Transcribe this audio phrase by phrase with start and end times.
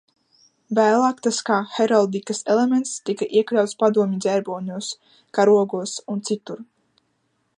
[0.77, 4.89] Vēlāk tas kā heraldikas elements tika iekļauts padomju ģerboņos,
[5.39, 6.67] karogos un citur.